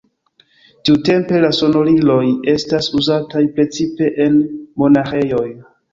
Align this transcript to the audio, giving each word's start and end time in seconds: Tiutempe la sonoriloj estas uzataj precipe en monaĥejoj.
Tiutempe 0.87 1.41
la 1.43 1.51
sonoriloj 1.57 2.23
estas 2.53 2.89
uzataj 3.01 3.45
precipe 3.59 4.09
en 4.27 4.41
monaĥejoj. 4.85 5.47